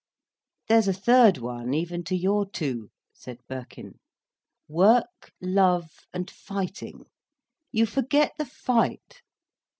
"There's 0.67 0.87
a 0.87 0.93
third 0.97 1.37
one 1.37 1.75
even 1.75 2.03
to 2.05 2.15
your 2.15 2.49
two," 2.49 2.89
said 3.13 3.37
Birkin. 3.47 3.99
"Work, 4.67 5.31
love, 5.39 6.07
and 6.11 6.27
fighting. 6.27 7.05
You 7.71 7.85
forget 7.85 8.33
the 8.39 8.45
fight." 8.47 9.21